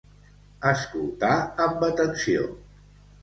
Escoltar 0.69 1.35
amb 1.67 1.85
atenció. 1.89 2.47